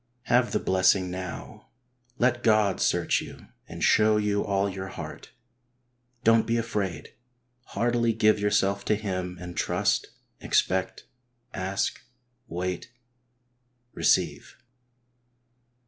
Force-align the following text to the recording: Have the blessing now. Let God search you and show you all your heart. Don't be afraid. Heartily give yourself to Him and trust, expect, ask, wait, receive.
Have 0.23 0.51
the 0.51 0.59
blessing 0.59 1.11
now. 1.11 1.69
Let 2.17 2.41
God 2.41 2.81
search 2.81 3.21
you 3.21 3.49
and 3.69 3.83
show 3.83 4.17
you 4.17 4.43
all 4.43 4.67
your 4.67 4.87
heart. 4.87 5.29
Don't 6.23 6.47
be 6.47 6.57
afraid. 6.57 7.13
Heartily 7.75 8.11
give 8.11 8.39
yourself 8.39 8.83
to 8.85 8.95
Him 8.95 9.37
and 9.39 9.55
trust, 9.55 10.07
expect, 10.39 11.03
ask, 11.53 12.01
wait, 12.47 12.91
receive. 13.93 14.55